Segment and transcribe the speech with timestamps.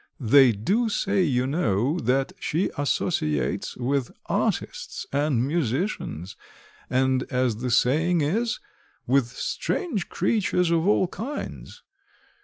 [0.19, 6.35] They do say, you know that she associates with artists and musicians,
[6.89, 8.59] and as the saying is,
[9.05, 11.83] with strange creatures of all kinds.